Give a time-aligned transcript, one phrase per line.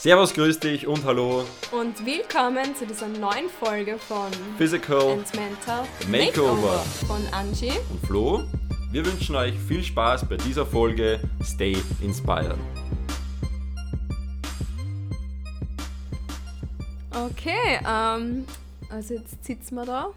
[0.00, 1.44] Servus, grüß dich und hallo.
[1.72, 6.78] Und willkommen zu dieser neuen Folge von Physical and Mental Makeover.
[7.06, 7.72] von Angie.
[7.90, 8.42] und Flo.
[8.92, 12.56] Wir wünschen euch viel Spaß bei dieser Folge Stay Inspired.
[17.10, 18.46] Okay, ähm,
[18.88, 20.14] also jetzt sitzen wir da.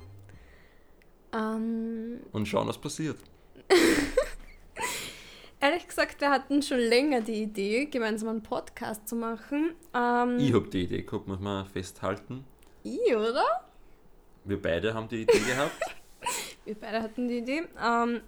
[1.34, 3.18] Ähm, Und schauen, was passiert.
[5.74, 9.74] Ehrlich gesagt, wir hatten schon länger die Idee, gemeinsam einen Podcast zu machen.
[9.94, 12.46] Ähm, Ich hab die Idee gehabt, muss man festhalten.
[12.84, 13.44] ich, oder?
[14.46, 15.72] Wir beide haben die Idee gehabt.
[16.66, 17.64] Wir beide hatten die Idee.
[17.84, 18.22] Ähm,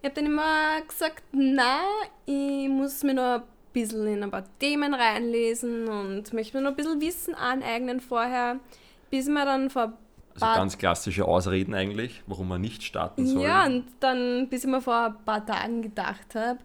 [0.00, 1.80] ich habe dann immer gesagt, na,
[2.26, 3.42] ich muss mir noch ein
[3.72, 8.60] bisschen in ein paar Themen reinlesen und möchte mir noch ein bisschen Wissen aneignen vorher,
[9.10, 9.94] bis mir dann vor
[10.34, 13.42] Also Bad- ganz klassische Ausreden eigentlich, warum man nicht starten soll.
[13.42, 16.58] ja, und dann, bis ich mir vor ein paar Tagen gedacht habe,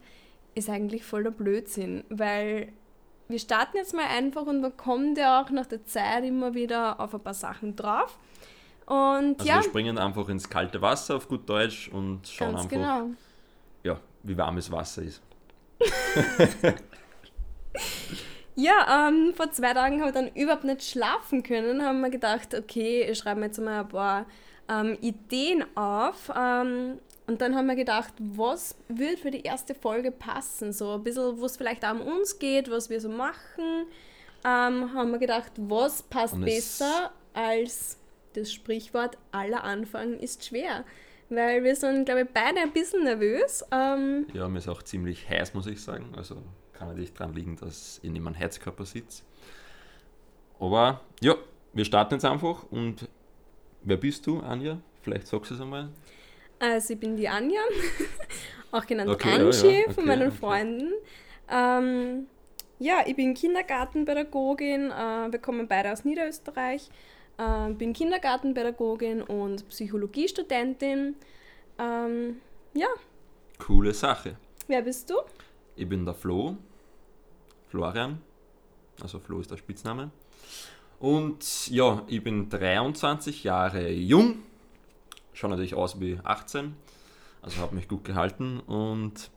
[0.55, 2.71] ist eigentlich voll der Blödsinn, weil
[3.27, 6.99] wir starten jetzt mal einfach und man kommt ja auch nach der Zeit immer wieder
[6.99, 8.17] auf ein paar Sachen drauf.
[8.85, 12.69] Und Also ja, wir springen einfach ins kalte Wasser auf gut Deutsch und schauen einfach,
[12.69, 13.07] genau.
[13.83, 15.21] ja, wie warmes Wasser ist.
[18.59, 21.85] Ja, ähm, vor zwei Tagen habe ich dann überhaupt nicht schlafen können.
[21.85, 24.25] Haben wir gedacht, okay, ich schreibe mir jetzt mal ein paar
[24.67, 26.31] ähm, Ideen auf.
[26.35, 30.73] Ähm, und dann haben wir gedacht, was wird für die erste Folge passen?
[30.73, 33.85] So ein bisschen, wo es vielleicht auch um uns geht, was wir so machen.
[34.43, 37.99] Ähm, haben wir gedacht, was passt besser als
[38.33, 40.83] das Sprichwort, aller Anfang ist schwer.
[41.29, 43.63] Weil wir sind, glaube ich, beide ein bisschen nervös.
[43.71, 46.13] Ähm, Ja, mir ist auch ziemlich heiß, muss ich sagen.
[46.17, 46.37] Also
[46.77, 49.23] kann natürlich dran liegen, dass ich neben einem Heizkörper sitze.
[50.59, 51.35] Aber ja,
[51.73, 52.63] wir starten jetzt einfach.
[52.69, 53.07] Und
[53.83, 54.79] wer bist du, Anja?
[55.01, 55.89] Vielleicht sagst du es einmal.
[56.59, 57.61] Also ich bin die Anja,
[58.71, 60.37] auch genannt Okay, ja, Angie ja, von okay, meinen okay.
[60.37, 60.91] Freunden.
[61.49, 62.27] Ähm,
[62.79, 66.89] ja, ich bin Kindergartenpädagogin, äh, wir kommen beide aus Niederösterreich.
[67.37, 71.15] Äh, bin Kindergartenpädagogin und Psychologiestudentin.
[71.79, 72.41] Ähm,
[72.73, 72.87] ja,
[73.59, 74.37] Coole Sache.
[74.67, 75.15] wer bist du?
[75.77, 76.57] Ich bin der Flo,
[77.67, 78.19] Florian.
[78.99, 80.09] Also Flo ist der Spitzname.
[80.99, 84.39] Und ja, ich bin 23 Jahre jung.
[85.33, 86.75] Schaue natürlich aus wie 18.
[87.43, 88.59] Also habe mich gut gehalten.
[88.59, 89.29] Und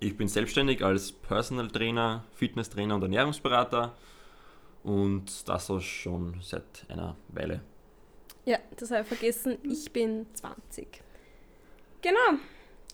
[0.00, 3.94] ich bin selbstständig als Personal Trainer, Fitnesstrainer und Ernährungsberater.
[4.84, 7.60] Und das auch schon seit einer Weile.
[8.46, 11.02] Ja, das habe ich vergessen, ich bin 20.
[12.00, 12.38] Genau,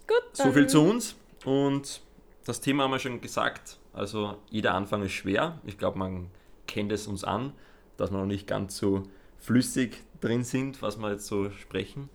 [0.08, 0.22] gut.
[0.32, 1.14] So dann- viel zu uns.
[1.44, 2.00] Und
[2.44, 3.78] das Thema haben wir schon gesagt.
[3.92, 5.60] Also jeder Anfang ist schwer.
[5.64, 6.30] Ich glaube, man
[6.66, 7.52] kennt es uns an,
[7.96, 9.04] dass wir noch nicht ganz so
[9.38, 12.08] flüssig drin sind, was wir jetzt so sprechen.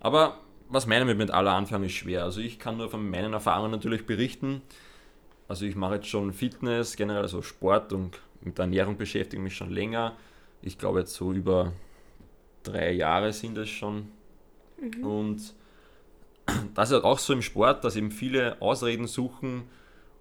[0.00, 2.24] Aber was meinen wir mit aller Anfang ist schwer?
[2.24, 4.62] Also ich kann nur von meinen Erfahrungen natürlich berichten.
[5.48, 9.70] Also ich mache jetzt schon Fitness, generell also Sport und mit Ernährung beschäftige mich schon
[9.70, 10.16] länger.
[10.62, 11.72] Ich glaube jetzt so über
[12.62, 14.08] drei Jahre sind es schon.
[15.02, 15.54] Und
[16.74, 19.64] das ist halt auch so im Sport, dass eben viele Ausreden suchen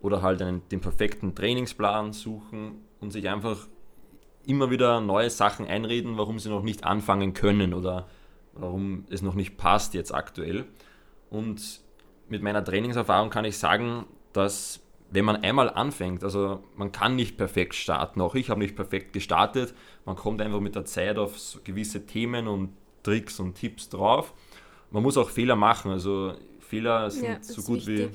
[0.02, 3.68] oder halt einen, den perfekten Trainingsplan suchen und sich einfach
[4.46, 8.08] immer wieder neue Sachen einreden, warum sie noch nicht anfangen können oder
[8.54, 10.66] warum es noch nicht passt jetzt aktuell.
[11.30, 11.82] Und
[12.28, 14.82] mit meiner Trainingserfahrung kann ich sagen, dass
[15.12, 19.14] wenn man einmal anfängt, also man kann nicht perfekt starten, auch ich habe nicht perfekt
[19.14, 19.74] gestartet,
[20.06, 22.70] man kommt einfach mit der Zeit auf gewisse Themen und
[23.04, 24.34] Tricks und Tipps drauf.
[24.92, 28.10] Man muss auch Fehler machen, also Fehler sind Ja, so gut wichtig.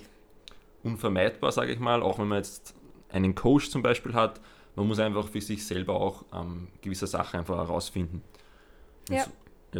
[0.83, 2.75] wie unvermeidbar, sage ich mal, auch wenn man jetzt
[3.11, 4.41] einen Coach zum Beispiel hat,
[4.77, 8.23] man muss einfach für sich selber auch ähm, gewisse Sachen einfach herausfinden.
[9.09, 9.25] Und Ja.
[9.25, 9.31] So,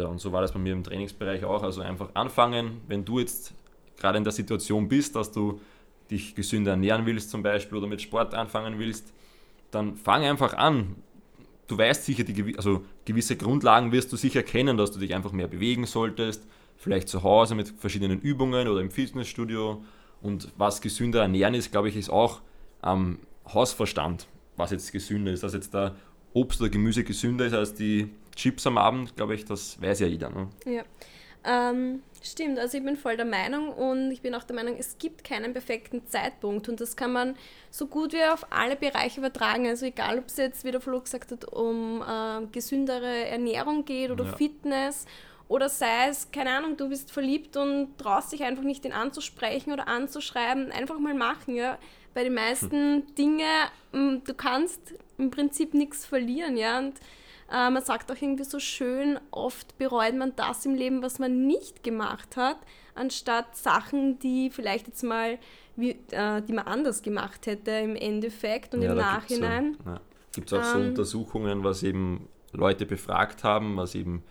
[0.01, 1.63] ja, und so war das bei mir im Trainingsbereich auch.
[1.63, 3.53] Also einfach anfangen, wenn du jetzt
[3.95, 5.59] gerade in der Situation bist, dass du
[6.09, 9.13] dich gesünder ernähren willst zum Beispiel oder mit Sport anfangen willst,
[9.71, 10.95] dann fang einfach an.
[11.67, 15.31] Du weißt sicher, die, also gewisse Grundlagen wirst du sicher kennen, dass du dich einfach
[15.31, 16.45] mehr bewegen solltest,
[16.77, 19.83] vielleicht zu Hause mit verschiedenen Übungen oder im Fitnessstudio.
[20.21, 22.41] Und was gesünder ernähren ist, glaube ich, ist auch
[22.81, 23.19] am
[23.51, 25.43] Hausverstand, was jetzt gesünder ist.
[25.43, 25.95] Dass jetzt da
[26.33, 30.07] Obst oder Gemüse gesünder ist als die Chips am Abend, glaube ich, das weiß ja
[30.07, 30.29] jeder.
[30.29, 30.49] Ne?
[30.65, 30.83] Ja.
[31.43, 34.97] Ähm, stimmt, also ich bin voll der Meinung und ich bin auch der Meinung, es
[34.97, 37.35] gibt keinen perfekten Zeitpunkt und das kann man
[37.71, 39.65] so gut wie auf alle Bereiche übertragen.
[39.65, 44.11] Also egal, ob es jetzt, wie der Flo gesagt hat, um äh, gesündere Ernährung geht
[44.11, 44.35] oder Ja.
[44.35, 45.05] Fitness
[45.47, 49.71] oder sei es, keine Ahnung, du bist verliebt und traust dich einfach nicht, den anzusprechen
[49.71, 51.77] oder anzuschreiben, einfach mal machen, ja.
[52.13, 53.45] Bei den meisten Dinge,
[53.93, 56.79] mm, du kannst im Prinzip nichts verlieren, ja.
[56.79, 56.95] Und
[57.49, 61.47] äh, man sagt auch irgendwie so schön, oft bereut man das im Leben, was man
[61.47, 62.57] nicht gemacht hat,
[62.93, 65.37] anstatt Sachen, die vielleicht jetzt mal
[65.77, 69.71] wie, äh, die man anders gemacht hätte im Endeffekt und ja, im Nachhinein.
[69.73, 70.01] Gibt's, ja.
[70.33, 74.23] Gibt es auch so ähm, Untersuchungen, was eben Leute befragt haben, was eben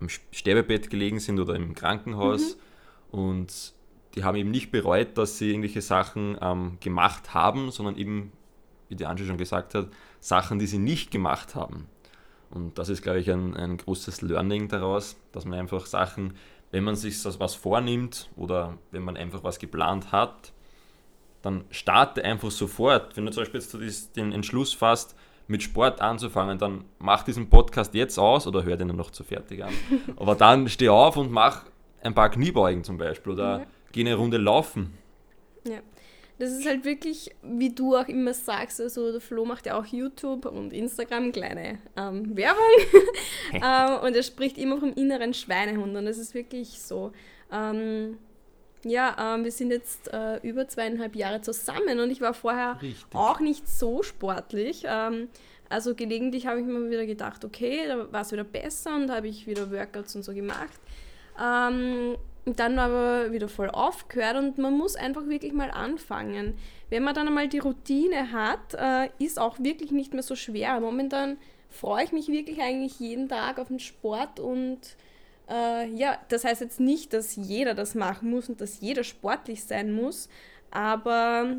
[0.00, 2.56] im Sterbebett gelegen sind oder im Krankenhaus
[3.12, 3.18] mhm.
[3.18, 3.74] und
[4.14, 8.32] die haben eben nicht bereut, dass sie irgendwelche Sachen ähm, gemacht haben, sondern eben,
[8.88, 9.88] wie die Angie schon gesagt hat,
[10.20, 11.88] Sachen, die sie nicht gemacht haben.
[12.50, 16.34] Und das ist, glaube ich, ein, ein großes Learning daraus, dass man einfach Sachen,
[16.70, 20.52] wenn man sich was vornimmt oder wenn man einfach was geplant hat,
[21.42, 23.16] dann starte einfach sofort.
[23.16, 27.94] Wenn du zum Beispiel jetzt den Entschluss fasst, mit Sport anzufangen, dann mach diesen Podcast
[27.94, 29.72] jetzt aus oder hör den noch zu fertig an.
[30.16, 31.64] Aber dann steh auf und mach
[32.02, 33.66] ein paar Kniebeugen zum Beispiel oder ja.
[33.92, 34.96] geh eine Runde laufen.
[35.66, 35.80] Ja.
[36.38, 39.86] Das ist halt wirklich, wie du auch immer sagst, also der Flo macht ja auch
[39.86, 42.60] YouTube und Instagram, kleine ähm, Werbung.
[43.52, 47.12] ähm, und er spricht immer vom inneren Schweinehund und das ist wirklich so.
[47.52, 48.18] Ähm,
[48.84, 53.14] ja, ähm, wir sind jetzt äh, über zweieinhalb Jahre zusammen und ich war vorher Richtig.
[53.14, 54.84] auch nicht so sportlich.
[54.86, 55.28] Ähm,
[55.68, 59.28] also gelegentlich habe ich mir wieder gedacht, okay, da war es wieder besser und habe
[59.28, 60.78] ich wieder Workouts und so gemacht.
[61.40, 66.54] Ähm, dann aber wieder voll aufgehört und man muss einfach wirklich mal anfangen.
[66.90, 70.78] Wenn man dann einmal die Routine hat, äh, ist auch wirklich nicht mehr so schwer.
[70.80, 71.38] Momentan
[71.70, 74.78] freue ich mich wirklich eigentlich jeden Tag auf den Sport und
[75.50, 79.64] äh, ja, das heißt jetzt nicht, dass jeder das machen muss und dass jeder sportlich
[79.64, 80.28] sein muss,
[80.70, 81.56] aber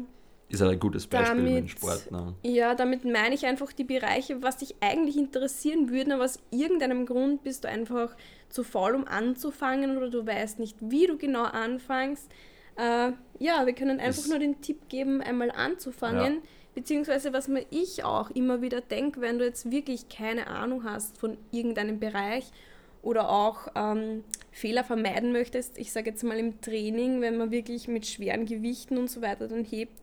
[0.47, 2.11] ist ein gutes Beispiel damit, mit Sport.
[2.11, 2.35] Ne?
[2.43, 7.05] Ja, damit meine ich einfach die Bereiche, was dich eigentlich interessieren würden, aber aus irgendeinem
[7.05, 8.15] Grund bist du einfach
[8.49, 12.29] zu faul, um anzufangen oder du weißt nicht, wie du genau anfängst.
[12.75, 16.35] Äh, ja, wir können einfach ist, nur den Tipp geben, einmal anzufangen.
[16.35, 16.41] Ja.
[16.75, 21.17] Beziehungsweise, was mir ich auch immer wieder denke, wenn du jetzt wirklich keine Ahnung hast
[21.17, 22.51] von irgendeinem Bereich
[23.05, 27.87] oder auch ähm, Fehler vermeiden möchtest, ich sage jetzt mal im Training, wenn man wirklich
[27.87, 29.93] mit schweren Gewichten und so weiter dann hebt,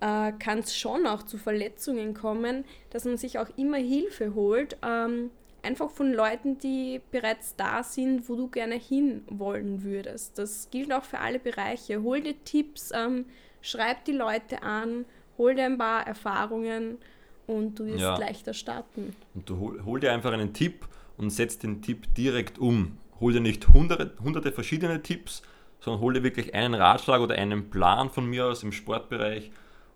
[0.00, 4.78] äh, kann es schon auch zu Verletzungen kommen, dass man sich auch immer Hilfe holt,
[4.82, 5.30] ähm,
[5.62, 10.38] einfach von Leuten, die bereits da sind, wo du gerne hinwollen würdest.
[10.38, 12.02] Das gilt auch für alle Bereiche.
[12.02, 13.26] Hol dir Tipps, ähm,
[13.60, 15.04] schreib die Leute an,
[15.36, 16.98] hol dir ein paar Erfahrungen
[17.46, 18.16] und du wirst ja.
[18.16, 19.14] leichter starten.
[19.34, 20.86] Und du hol, hol dir einfach einen Tipp
[21.16, 22.98] und setz den Tipp direkt um.
[23.20, 25.42] Hol dir nicht hunderte, hunderte verschiedene Tipps,
[25.80, 29.50] sondern hol dir wirklich einen Ratschlag oder einen Plan von mir aus im Sportbereich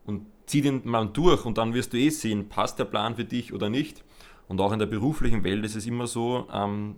[0.05, 3.25] und zieh den mal durch und dann wirst du eh sehen, passt der Plan für
[3.25, 4.03] dich oder nicht.
[4.49, 6.97] Und auch in der beruflichen Welt ist es immer so, ähm,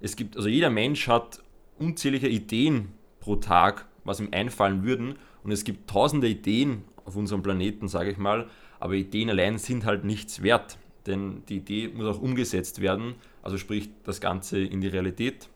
[0.00, 1.42] es gibt, also jeder Mensch hat
[1.78, 5.16] unzählige Ideen pro Tag, was ihm einfallen würden.
[5.42, 8.48] Und es gibt tausende Ideen auf unserem Planeten, sage ich mal,
[8.78, 13.58] aber Ideen allein sind halt nichts wert denn die Idee muss auch umgesetzt werden, also
[13.58, 15.48] sprich das Ganze in die Realität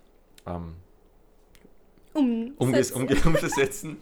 [0.46, 0.74] ähm,
[2.56, 2.94] umsetzen.
[2.94, 3.96] Umge umzusetzen.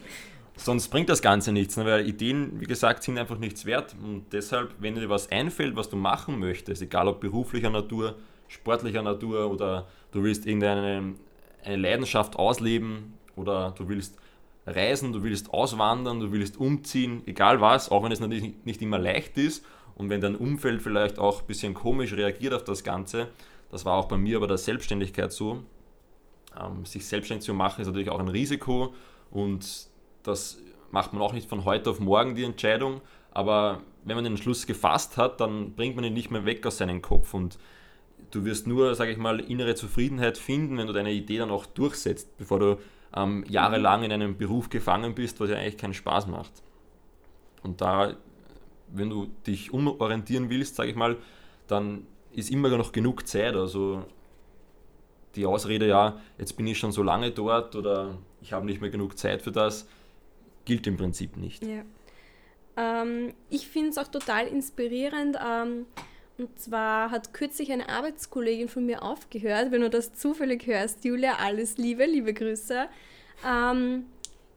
[0.56, 1.84] Sonst bringt das Ganze nichts, ne?
[1.84, 3.96] weil Ideen, wie gesagt, sind einfach nichts wert.
[4.00, 8.14] Und deshalb, wenn dir was einfällt, was du machen möchtest, egal ob beruflicher Natur,
[8.46, 11.14] sportlicher Natur oder du willst irgendeine
[11.64, 14.16] eine Leidenschaft ausleben oder du willst
[14.66, 18.98] reisen, du willst auswandern, du willst umziehen, egal was, auch wenn es natürlich nicht immer
[18.98, 19.64] leicht ist
[19.96, 23.28] und wenn dein Umfeld vielleicht auch ein bisschen komisch reagiert auf das Ganze,
[23.70, 25.62] das war auch bei mir bei der Selbstständigkeit so,
[26.60, 28.94] ähm, sich selbstständig zu machen ist natürlich auch ein Risiko
[29.30, 29.88] und
[30.22, 30.58] das
[30.90, 33.00] macht man auch nicht von heute auf morgen die Entscheidung,
[33.32, 36.78] aber wenn man den Entschluss gefasst hat, dann bringt man ihn nicht mehr weg aus
[36.78, 37.58] seinem Kopf und
[38.30, 41.66] du wirst nur, sage ich mal, innere Zufriedenheit finden, wenn du deine Idee dann auch
[41.66, 42.78] durchsetzt, bevor du
[43.16, 46.52] ähm, jahrelang in einem Beruf gefangen bist, was ja eigentlich keinen Spaß macht.
[47.62, 48.14] Und da
[48.94, 51.16] wenn du dich umorientieren willst, sage ich mal,
[51.66, 53.54] dann ist immer noch genug Zeit.
[53.54, 54.04] Also
[55.34, 58.90] die Ausrede, ja, jetzt bin ich schon so lange dort oder ich habe nicht mehr
[58.90, 59.88] genug Zeit für das,
[60.64, 61.64] gilt im Prinzip nicht.
[61.64, 61.82] Ja.
[62.76, 65.36] Ähm, ich finde es auch total inspirierend.
[65.44, 65.86] Ähm,
[66.36, 71.36] und zwar hat kürzlich eine Arbeitskollegin von mir aufgehört, wenn du das zufällig hörst, Julia,
[71.40, 72.86] alles Liebe, liebe Grüße.
[73.46, 74.06] Ähm,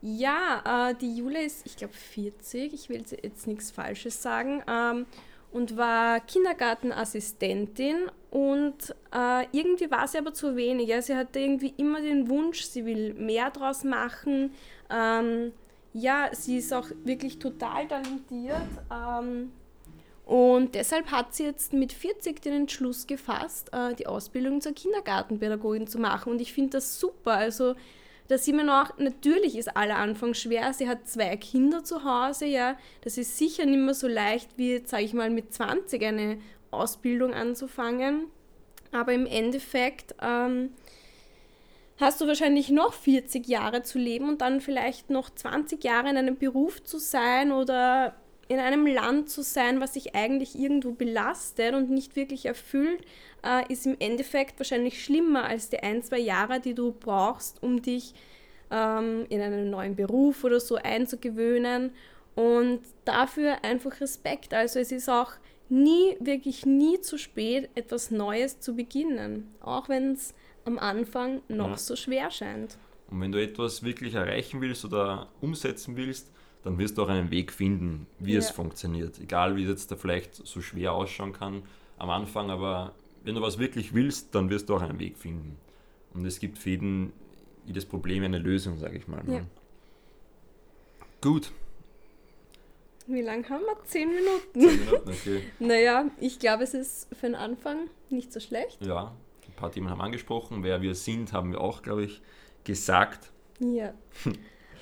[0.01, 2.73] ja, äh, die Jule ist, ich glaube, 40.
[2.73, 4.63] Ich will jetzt nichts Falsches sagen.
[4.67, 5.05] Ähm,
[5.51, 10.89] und war Kindergartenassistentin und äh, irgendwie war sie aber zu wenig.
[10.89, 11.01] Ja.
[11.01, 14.51] Sie hatte irgendwie immer den Wunsch, sie will mehr draus machen.
[14.89, 15.53] Ähm,
[15.93, 18.61] ja, sie ist auch wirklich total talentiert.
[18.91, 19.51] Ähm,
[20.25, 25.87] und deshalb hat sie jetzt mit 40 den Entschluss gefasst, äh, die Ausbildung zur Kindergartenpädagogin
[25.87, 26.33] zu machen.
[26.33, 27.31] Und ich finde das super.
[27.31, 27.75] Also
[28.27, 30.73] da sieht man auch, natürlich ist aller Anfang schwer.
[30.73, 32.77] Sie hat zwei Kinder zu Hause, ja.
[33.01, 36.39] Das ist sicher nicht mehr so leicht wie, sage ich mal, mit 20 eine
[36.71, 38.27] Ausbildung anzufangen.
[38.91, 40.71] Aber im Endeffekt, ähm,
[41.99, 46.17] hast du wahrscheinlich noch 40 Jahre zu leben und dann vielleicht noch 20 Jahre in
[46.17, 48.15] einem Beruf zu sein oder
[48.47, 53.01] in einem Land zu sein, was sich eigentlich irgendwo belastet und nicht wirklich erfüllt,
[53.43, 57.81] äh, ist im Endeffekt wahrscheinlich schlimmer als die ein, zwei Jahre, die du brauchst, um
[57.81, 58.13] dich
[58.71, 61.91] ähm, in einen neuen Beruf oder so einzugewöhnen.
[62.35, 64.53] Und dafür einfach Respekt.
[64.53, 65.31] Also es ist auch
[65.69, 69.53] nie, wirklich nie zu spät, etwas Neues zu beginnen.
[69.59, 71.77] Auch wenn es am Anfang noch ja.
[71.77, 72.77] so schwer scheint.
[73.09, 76.31] Und wenn du etwas wirklich erreichen willst oder umsetzen willst,
[76.63, 78.39] dann wirst du auch einen Weg finden, wie ja.
[78.39, 79.19] es funktioniert.
[79.19, 81.63] Egal wie es jetzt da vielleicht so schwer ausschauen kann
[81.97, 85.57] am Anfang, aber wenn du was wirklich willst, dann wirst du auch einen Weg finden.
[86.13, 87.13] Und es gibt für jeden,
[87.65, 89.23] jedes Problem eine Lösung, sage ich mal.
[89.23, 89.35] Ne?
[89.35, 89.41] Ja.
[91.21, 91.51] Gut.
[93.07, 93.77] Wie lange haben wir?
[93.85, 94.59] Zehn Minuten.
[94.59, 95.43] Zehn Minuten, okay.
[95.59, 98.85] naja, ich glaube, es ist für den Anfang nicht so schlecht.
[98.85, 99.15] Ja,
[99.47, 100.63] ein paar Themen haben angesprochen.
[100.63, 102.21] Wer wir sind, haben wir auch, glaube ich,
[102.63, 103.31] gesagt.
[103.59, 103.93] Ja.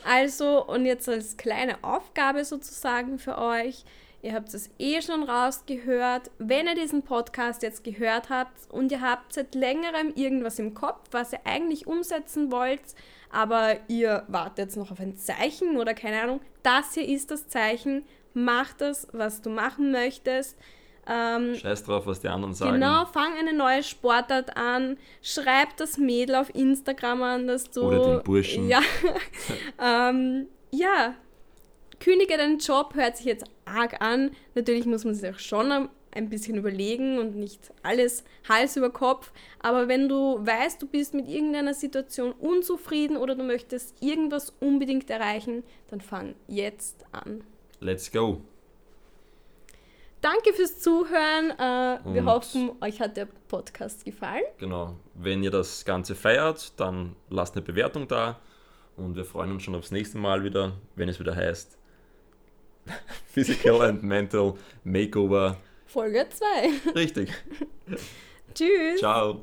[0.06, 3.84] Also, und jetzt als kleine Aufgabe sozusagen für euch.
[4.22, 6.32] Ihr habt es eh schon rausgehört.
[6.38, 11.02] Wenn ihr diesen Podcast jetzt gehört habt und ihr habt seit längerem irgendwas im Kopf,
[11.12, 12.82] was ihr eigentlich umsetzen wollt,
[13.32, 17.48] aber ihr wartet jetzt noch auf ein Zeichen oder keine Ahnung, das hier ist das
[17.48, 18.06] Zeichen.
[18.34, 20.58] Mach das, was du machen möchtest.
[21.08, 22.74] Ähm, Scheiß drauf, was die anderen sagen.
[22.74, 27.84] Genau, fang eine neue Sportart an, schreib das Mädel auf Instagram an, dass du.
[27.84, 28.68] Oder den Burschen.
[28.68, 28.82] Ja.
[29.82, 31.16] ähm, ja.
[32.00, 34.32] Kündige deinen Job, hört sich jetzt arg an.
[34.54, 39.32] Natürlich muss man sich auch schon ein bisschen überlegen und nicht alles Hals über Kopf.
[39.60, 45.10] Aber wenn du weißt, du bist mit irgendeiner Situation unzufrieden oder du möchtest irgendwas unbedingt
[45.10, 47.44] erreichen, dann fang jetzt an.
[47.80, 48.42] Let's go.
[50.36, 51.52] Danke fürs Zuhören.
[51.52, 54.44] Äh, wir hoffen, euch hat der Podcast gefallen.
[54.58, 54.98] Genau.
[55.14, 58.40] Wenn ihr das Ganze feiert, dann lasst eine Bewertung da.
[58.98, 61.78] Und wir freuen uns schon aufs nächste Mal wieder, wenn es wieder heißt
[63.28, 65.58] Physical and Mental Makeover.
[65.86, 66.92] Folge 2.
[66.96, 67.32] Richtig.
[68.54, 69.00] Tschüss.
[69.00, 69.42] Ciao.